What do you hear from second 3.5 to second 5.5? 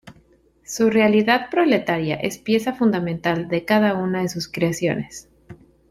cada una de sus creaciones.